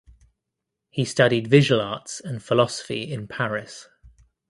[0.89, 3.87] He studied visual arts and philosophy in Paris.